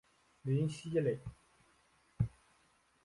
[0.41, 1.21] 林熙蕾。